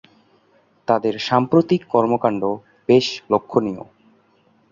[0.87, 2.43] তাদের সাম্প্রতিক কর্মকাণ্ড
[2.89, 3.83] বেশ লক্ষণীয়।